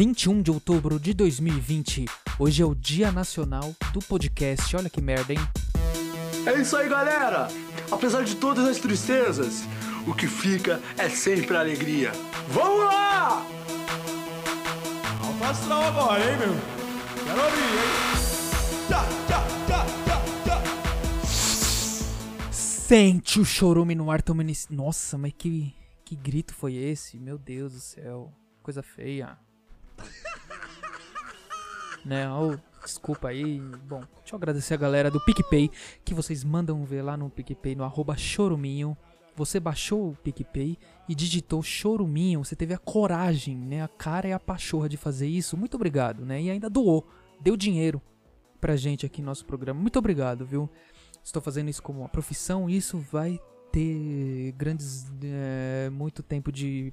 [0.00, 2.06] 21 de outubro de 2020.
[2.38, 4.74] Hoje é o Dia Nacional do Podcast.
[4.74, 5.38] Olha que merda, hein?
[6.46, 7.48] É isso aí, galera!
[7.92, 9.62] Apesar de todas as tristezas,
[10.06, 12.12] o que fica é sempre a alegria.
[12.48, 13.44] Vamos lá!
[15.42, 16.54] Astral agora, hein, meu?
[17.26, 17.68] Quero ouvir, hein?
[18.88, 20.62] Tchá, tchá, tchá, tchá, tchá.
[22.50, 24.50] Sente o chorume no ar tomando.
[24.70, 25.74] Nossa, mas que,
[26.06, 27.18] que grito foi esse?
[27.18, 28.32] Meu Deus do céu.
[28.62, 29.36] Coisa feia.
[32.04, 33.60] né, oh, desculpa aí.
[33.60, 35.70] Bom, deixa eu agradecer a galera do PicPay,
[36.04, 38.96] que vocês mandam ver lá no PicPay, no arroba choruminho.
[39.36, 40.76] Você baixou o PicPay
[41.08, 45.28] e digitou choruminho, você teve a coragem, né, a cara e a pachorra de fazer
[45.28, 45.56] isso.
[45.56, 46.42] Muito obrigado, né?
[46.42, 47.08] E ainda doou,
[47.40, 48.02] deu dinheiro
[48.60, 49.80] pra gente aqui no nosso programa.
[49.80, 50.68] Muito obrigado, viu?
[51.24, 53.40] Estou fazendo isso como uma profissão e isso vai
[53.72, 55.10] ter grandes.
[55.22, 56.92] É, muito tempo de,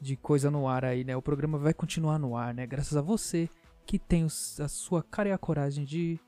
[0.00, 1.16] de coisa no ar aí, né?
[1.16, 2.66] O programa vai continuar no ar, né?
[2.66, 3.48] Graças a você
[3.84, 6.18] que tem a sua cara e a coragem de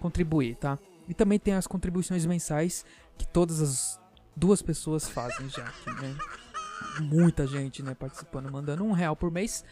[0.00, 0.78] contribuir, tá?
[1.08, 2.84] E também tem as contribuições mensais
[3.16, 4.00] que todas as
[4.34, 6.16] duas pessoas fazem já aqui, né?
[7.00, 9.64] Muita gente, né, participando, mandando um real por mês.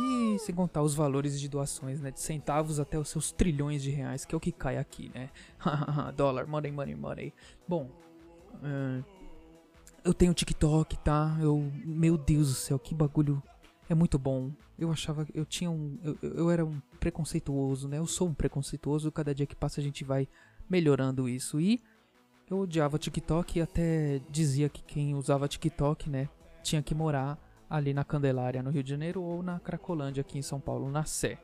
[0.00, 2.10] E sem contar os valores de doações, né?
[2.10, 5.30] De centavos até os seus trilhões de reais, que é o que cai aqui, né?
[6.16, 7.34] Dólar, money, money, money.
[7.66, 7.90] Bom,
[8.62, 9.02] é,
[10.04, 11.36] eu tenho TikTok, tá?
[11.40, 13.42] Eu, meu Deus do céu, que bagulho
[13.88, 14.50] é muito bom.
[14.78, 17.98] Eu achava, eu tinha um, eu, eu era um preconceituoso, né?
[17.98, 19.10] Eu sou um preconceituoso.
[19.10, 20.28] Cada dia que passa a gente vai
[20.68, 21.60] melhorando isso.
[21.60, 21.82] E
[22.50, 26.28] eu odiava TikTok e até dizia que quem usava TikTok, né,
[26.62, 27.38] tinha que morar
[27.68, 31.04] ali na Candelária, no Rio de Janeiro, ou na Cracolândia, aqui em São Paulo, na
[31.04, 31.38] Sé.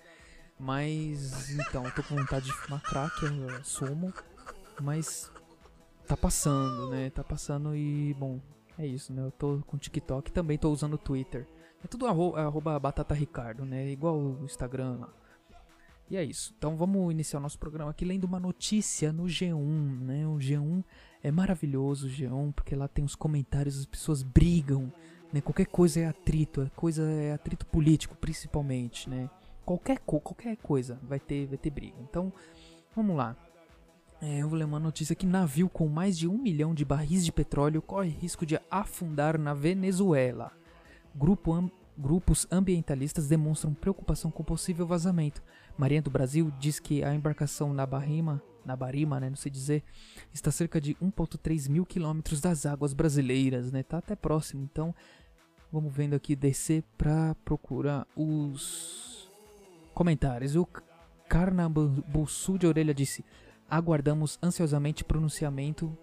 [0.58, 4.12] Mas, então, tô com vontade de fumar crack, eu assumo.
[4.80, 5.30] Mas
[6.06, 7.10] tá passando, né?
[7.10, 8.40] Tá passando e, bom,
[8.78, 9.22] é isso, né?
[9.22, 11.46] Eu tô com TikTok, também tô usando o Twitter.
[11.82, 13.90] É tudo arro arroba batata ricardo, né?
[13.90, 15.08] Igual o Instagram lá.
[16.10, 16.54] E é isso.
[16.58, 20.26] Então vamos iniciar o nosso programa aqui lendo uma notícia no G1, né?
[20.26, 20.84] O G1
[21.22, 24.92] é maravilhoso, o G1, porque lá tem os comentários, as pessoas brigam,
[25.32, 25.40] né?
[25.40, 29.30] Qualquer coisa é atrito, a coisa é atrito político, principalmente, né?
[29.64, 31.96] Qualquer, co qualquer coisa vai ter, vai ter briga.
[32.00, 32.32] Então,
[32.94, 33.34] vamos lá.
[34.26, 37.22] É, eu vou ler uma notícia que navio com mais de um milhão de barris
[37.22, 40.50] de petróleo corre risco de afundar na Venezuela.
[41.14, 45.42] Grupo grupos ambientalistas demonstram preocupação com possível vazamento.
[45.76, 49.84] Marinha do Brasil diz que a embarcação na Barima, na Barima, né, não sei dizer,
[50.32, 53.82] está cerca de 1.3 mil quilômetros das águas brasileiras, né?
[53.82, 54.94] Tá até próximo, então
[55.70, 59.28] vamos vendo aqui descer para procurar os
[59.92, 60.56] comentários.
[60.56, 60.66] O
[61.28, 63.22] Carnabuçu de Orelha disse:
[63.74, 65.98] Aguardamos ansiosamente pronunciamento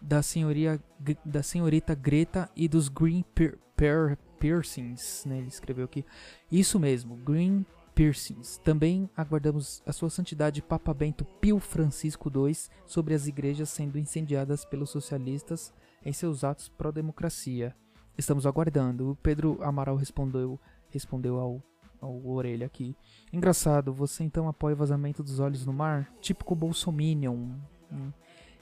[0.00, 0.80] da senhoria
[1.24, 5.38] da senhorita Greta e dos Green Pier- Piercings, né?
[5.38, 6.04] Ele escreveu aqui.
[6.52, 7.66] Isso mesmo, Green
[7.96, 8.58] Piercings.
[8.58, 12.54] Também aguardamos a sua santidade Papa Bento Pio Francisco II
[12.86, 15.72] sobre as igrejas sendo incendiadas pelos socialistas
[16.04, 17.74] em seus atos pró-democracia.
[18.16, 19.10] Estamos aguardando.
[19.10, 20.60] O Pedro Amaral respondeu,
[20.90, 21.60] respondeu ao,
[22.06, 22.96] orelha aqui.
[23.32, 26.12] Engraçado, você então apoia o vazamento dos olhos no mar?
[26.20, 27.50] Típico Bolsominion.
[27.92, 28.12] Hum.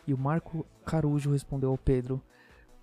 [0.06, 2.20] E o Marco Carujo respondeu ao Pedro.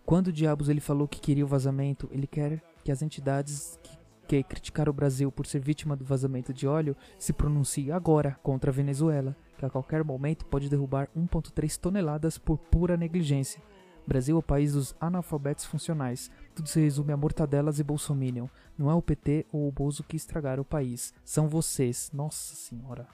[0.06, 4.44] Quando diabos ele falou que queria o vazamento, ele quer que as entidades que, que
[4.44, 8.74] criticaram o Brasil por ser vítima do vazamento de óleo se pronunciem agora contra a
[8.74, 13.62] Venezuela, que a qualquer momento pode derrubar 1,3 toneladas por pura negligência.
[14.06, 16.32] Brasil é o país dos analfabetos funcionais.
[16.56, 18.48] Tudo se resume a mortadelas e bolsominion.
[18.78, 21.14] Não é o PT ou o Bozo que estragaram o país.
[21.24, 22.10] São vocês.
[22.14, 23.08] Nossa senhora.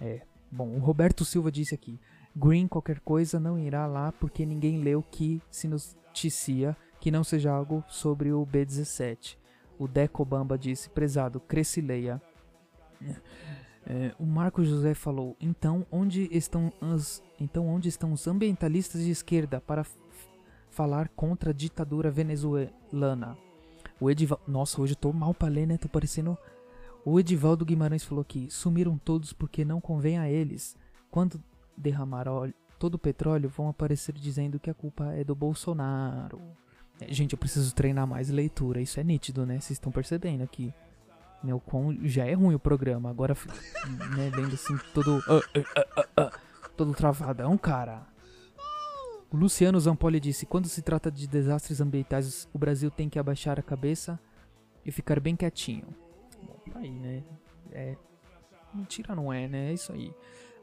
[0.00, 0.22] É.
[0.50, 2.00] Bom, o Roberto Silva disse aqui.
[2.34, 7.50] Green qualquer coisa não irá lá porque ninguém leu que se noticia que não seja
[7.50, 9.36] algo sobre o B17.
[9.78, 12.20] O Deco Bamba disse, prezado, cresce leia.
[13.86, 19.10] É, o Marco José falou, então onde estão os, então onde estão os ambientalistas de
[19.10, 19.84] esquerda para
[20.70, 23.36] falar contra a ditadura venezuelana?
[24.00, 25.76] O Edivaldo, nossa, hoje eu tô mal pra ler, né?
[25.76, 26.38] Tô parecendo
[27.04, 30.76] o Edivaldo Guimarães falou que sumiram todos porque não convém a eles.
[31.10, 31.42] Quando
[31.76, 36.40] derramar óleo, todo o petróleo, vão aparecer dizendo que a culpa é do Bolsonaro.
[37.00, 38.82] É, gente, eu preciso treinar mais leitura.
[38.82, 39.54] Isso é nítido, né?
[39.54, 40.74] Vocês estão percebendo aqui.
[41.42, 43.08] Né, o quão já é ruim o programa.
[43.08, 43.34] Agora,
[44.14, 45.24] né, lendo assim, todo.
[45.26, 45.40] ah,
[45.96, 46.38] ah, ah,
[46.76, 48.06] todo travadão, cara.
[49.30, 53.58] O Luciano Zampoli disse: quando se trata de desastres ambientais, o Brasil tem que abaixar
[53.58, 54.18] a cabeça
[54.84, 55.86] e ficar bem quietinho.
[56.42, 57.22] Bom, tá aí, né?
[57.72, 57.96] É.
[58.72, 59.70] Mentira não é, né?
[59.70, 60.12] É isso aí.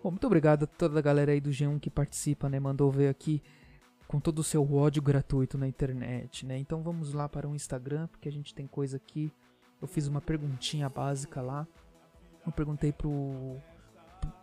[0.04, 2.60] Bom, muito obrigado a toda a galera aí do G1 que participa, né?
[2.60, 3.42] Mandou ver aqui
[4.08, 6.58] com todo o seu ódio gratuito na internet, né?
[6.58, 9.32] Então vamos lá para o Instagram, porque a gente tem coisa aqui
[9.82, 11.68] eu fiz uma perguntinha básica lá.
[12.46, 13.58] Eu perguntei pro,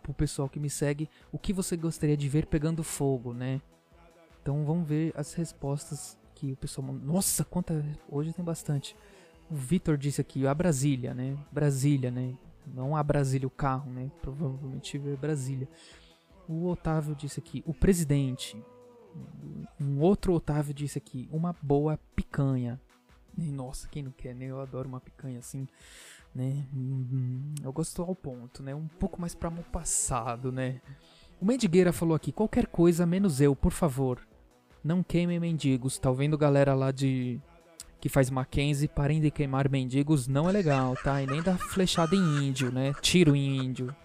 [0.01, 3.61] pro pessoal que me segue o que você gostaria de ver pegando fogo, né?
[4.45, 6.93] Então vamos ver as respostas que o pessoal.
[6.93, 7.83] Nossa, quanta.
[8.07, 8.95] Hoje tem bastante.
[9.49, 11.35] O Vitor disse aqui, a Brasília, né?
[11.51, 12.37] Brasília, né?
[12.67, 14.11] Não a Brasília o carro, né?
[14.21, 15.67] Provavelmente é Brasília.
[16.47, 18.63] O Otávio disse aqui, o presidente.
[19.81, 22.79] Um outro Otávio disse aqui, uma boa picanha.
[23.35, 24.45] Nossa, quem não quer, né?
[24.45, 25.67] Eu adoro uma picanha assim,
[26.35, 26.67] né?
[27.63, 28.75] Eu gosto ao ponto, né?
[28.75, 30.81] Um pouco mais pra mão passado, né?
[31.41, 34.21] O Mendigueira falou aqui, qualquer coisa menos eu, por favor.
[34.85, 35.97] Não queimem mendigos.
[35.97, 37.41] Tá ouvindo galera lá de
[37.99, 41.23] que faz Mackenzie, parem de queimar mendigos, não é legal, tá?
[41.23, 42.93] E nem dar flechada em índio, né?
[43.01, 43.95] Tiro em índio.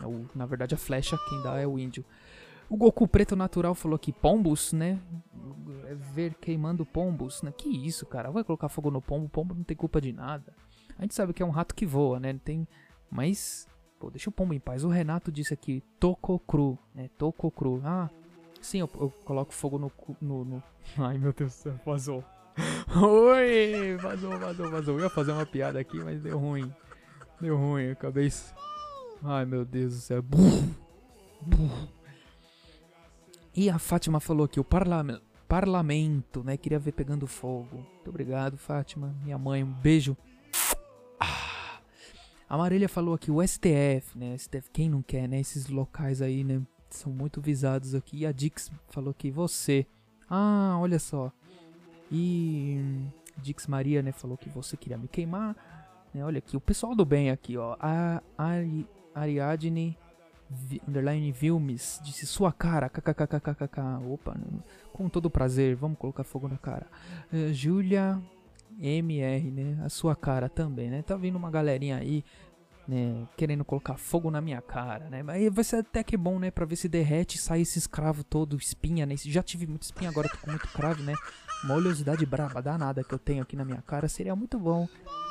[0.00, 2.04] É o, na verdade, a flecha quem dá é o índio.
[2.70, 5.00] O Goku Preto Natural falou que pombos, né?
[5.86, 7.50] É ver queimando pombos, né?
[7.50, 8.30] Que isso, cara?
[8.30, 9.28] Vai colocar fogo no pombo?
[9.28, 10.54] Pombo não tem culpa de nada.
[10.96, 12.38] A gente sabe que é um rato que voa, né?
[12.44, 12.64] Tem,
[13.10, 13.66] mas
[13.98, 14.84] pô, deixa o pombo em paz.
[14.84, 17.10] O Renato disse aqui, toco cru, né?
[17.18, 17.82] Toco cru.
[17.84, 18.08] Ah,
[18.60, 20.62] sim, eu, eu coloco fogo no, no, no,
[20.98, 22.24] Ai, meu Deus do céu, vazou.
[23.00, 24.98] Oi, vazou, vazou, vazou.
[24.98, 26.72] Eu ia fazer uma piada aqui, mas deu ruim.
[27.40, 28.32] Deu ruim, acabei.
[29.22, 30.22] Ai, meu Deus do céu.
[30.22, 30.74] Burro.
[31.40, 31.88] Burro.
[33.54, 35.04] E a Fátima falou aqui, o parla
[35.48, 36.56] parlamento, né?
[36.56, 37.78] Queria ver pegando fogo.
[37.78, 39.16] Muito obrigado, Fátima.
[39.24, 40.16] Minha mãe, um beijo.
[41.18, 41.80] Ah.
[42.48, 44.36] A Marília falou aqui, o STF, né?
[44.36, 45.40] STF, quem não quer, né?
[45.40, 46.62] Esses locais aí, né?
[46.90, 48.18] São muito visados aqui.
[48.18, 49.86] E a Dix falou que você.
[50.28, 51.32] Ah, olha só.
[52.10, 52.82] E
[53.36, 54.12] Dix Maria, né?
[54.12, 55.56] Falou que você queria me queimar.
[56.12, 57.76] Né, olha aqui, o pessoal do bem aqui, ó.
[57.78, 59.96] A Ari, Ariadne
[60.86, 63.80] underline Vilmes disse sua cara, kkkkkkk.
[64.10, 64.34] Opa,
[64.92, 66.86] com todo prazer, vamos colocar fogo na cara.
[67.32, 68.20] Uh, Júlia
[68.80, 69.82] MR, né?
[69.84, 71.02] A sua cara também, né?
[71.02, 72.24] Tá vindo uma galerinha aí,
[72.88, 73.28] né?
[73.36, 75.22] Querendo colocar fogo na minha cara, né?
[75.22, 76.50] Mas vai ser até que bom, né?
[76.50, 79.14] Pra ver se derrete e sai esse escravo todo, espinha, né?
[79.16, 81.14] Já tive muito espinha, agora tô com muito cravo, né?
[81.62, 84.88] Uma oleosidade braba danada que eu tenho aqui na minha cara seria muito bom.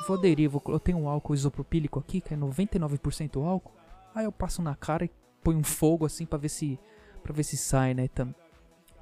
[0.08, 3.74] Vou aderir, vou, eu tenho um álcool isopropílico aqui, que é 99% álcool.
[4.14, 5.12] Aí eu passo na cara e
[5.44, 6.80] ponho um fogo assim para ver se
[7.24, 8.08] para ver se sai, né?
[8.08, 8.34] Tam,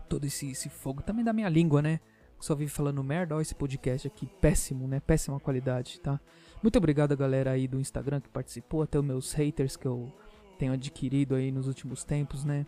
[0.07, 1.99] todo esse, esse fogo também da minha língua, né?
[2.45, 4.99] Só vive falando merda, ó esse podcast aqui, péssimo, né?
[4.99, 6.21] Péssima qualidade, tá?
[6.61, 10.13] Muito obrigado galera aí do Instagram que participou, até os meus haters que eu
[10.59, 12.67] tenho adquirido aí nos últimos tempos, né?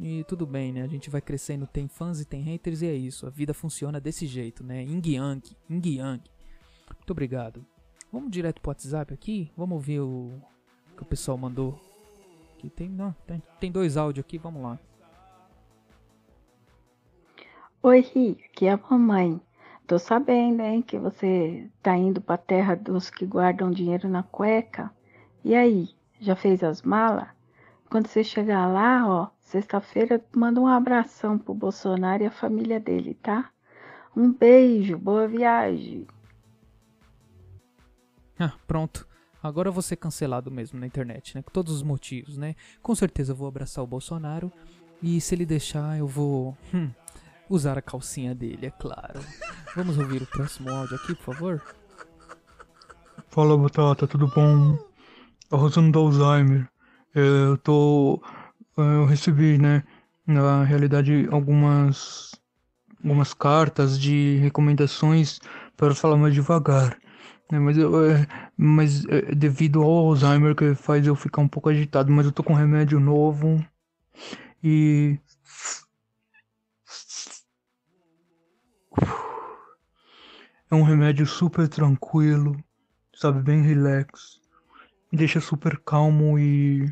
[0.00, 0.82] E tudo bem, né?
[0.82, 3.24] A gente vai crescendo, tem fãs e tem haters e é isso.
[3.24, 4.82] A vida funciona desse jeito, né?
[4.82, 6.24] Yin Yang, Yang.
[6.92, 7.64] Muito obrigado.
[8.12, 9.52] Vamos direto pro WhatsApp aqui?
[9.56, 10.32] Vamos ver o
[10.96, 11.80] que o pessoal mandou.
[12.58, 14.80] Aqui tem, não, tem, tem dois áudios aqui, vamos lá.
[17.84, 19.40] Oi, Ri, aqui é a mamãe.
[19.88, 24.88] Tô sabendo, hein, que você tá indo pra terra dos que guardam dinheiro na cueca.
[25.44, 25.88] E aí,
[26.20, 27.26] já fez as malas?
[27.90, 33.14] Quando você chegar lá, ó, sexta-feira, manda um abração pro Bolsonaro e a família dele,
[33.14, 33.50] tá?
[34.16, 36.06] Um beijo, boa viagem.
[38.38, 39.08] Ah, pronto.
[39.42, 41.42] Agora eu vou ser cancelado mesmo na internet, né?
[41.42, 42.54] Com todos os motivos, né?
[42.80, 44.52] Com certeza eu vou abraçar o Bolsonaro.
[45.02, 46.88] E se ele deixar, eu vou hum,
[47.52, 49.20] usar a calcinha dele, é claro.
[49.76, 51.62] Vamos ouvir o próximo áudio aqui, por favor?
[53.28, 54.78] Fala, Batata, tudo bom?
[55.50, 56.68] A Rosana do Alzheimer.
[57.14, 58.22] É, eu tô.
[58.78, 59.84] É, eu recebi, né?
[60.26, 62.32] Na realidade, algumas.
[63.04, 65.40] Algumas cartas de recomendações
[65.76, 66.96] para falar mais devagar.
[67.50, 71.68] É, mas eu, é, mas é, devido ao Alzheimer que faz eu ficar um pouco
[71.68, 73.62] agitado, mas eu tô com remédio novo
[74.62, 75.18] e
[80.72, 82.56] é um remédio super tranquilo,
[83.14, 84.40] sabe, bem relax,
[85.12, 86.90] me deixa super calmo e,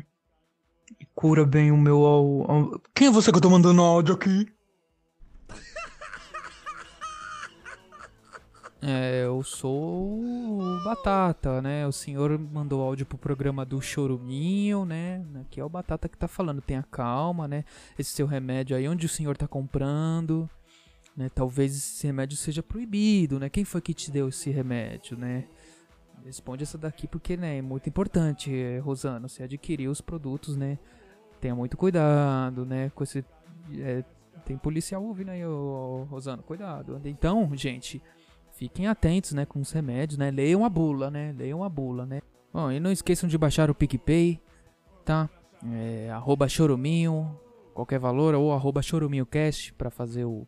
[0.99, 2.79] e cura bem o meu.
[2.93, 4.47] Quem é você que eu tô mandando áudio aqui?
[8.83, 11.85] É, eu sou o Batata, né?
[11.85, 15.23] O senhor mandou áudio pro programa do Choruminho, né?
[15.41, 16.63] Aqui é o Batata que tá falando.
[16.63, 17.63] Tenha calma, né?
[17.95, 20.49] Esse seu remédio aí, onde o senhor tá comprando,
[21.15, 21.29] né?
[21.29, 23.49] Talvez esse remédio seja proibido, né?
[23.49, 25.45] Quem foi que te deu esse remédio, né?
[26.25, 30.77] Responde essa daqui porque, né, é muito importante, Rosana, você adquirir os produtos, né?
[31.39, 32.91] Tenha muito cuidado, né?
[32.93, 33.25] Com esse,
[33.79, 34.03] é,
[34.45, 37.01] tem policial ouvindo aí, ô, ô, Rosana, cuidado.
[37.05, 38.01] Então, gente
[38.53, 40.29] fiquem atentos, né, com os remédios, né?
[40.29, 41.33] Leiam a bula, né?
[41.35, 42.21] Leiam a bula, né?
[42.53, 44.39] Bom, e não esqueçam de baixar o PicPay,
[45.03, 45.29] tá?
[45.73, 47.39] É, arroba choruminho,
[47.73, 48.81] qualquer valor, ou arroba
[49.77, 50.47] para fazer o,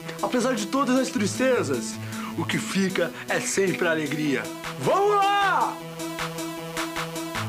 [0.21, 1.95] Apesar de todas as tristezas,
[2.37, 4.43] o que fica é sempre a alegria.
[4.79, 5.75] Vamos lá!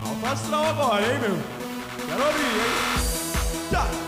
[0.06, 1.38] Alto astral agora, hein, meu?
[2.06, 3.70] Quero ouvir, hein?
[3.70, 4.01] Tchá.